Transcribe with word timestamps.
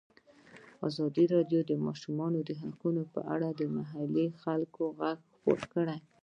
ازادي 0.87 1.25
راډیو 1.35 1.61
د 1.65 1.67
د 1.69 1.73
ماشومانو 1.85 2.37
حقونه 2.61 3.01
په 3.13 3.21
اړه 3.33 3.49
د 3.53 3.61
محلي 3.77 4.27
خلکو 4.41 4.83
غږ 4.99 5.19
خپور 5.33 5.59
کړی. 5.73 5.97